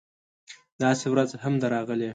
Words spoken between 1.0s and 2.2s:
ورځ هم ده راغلې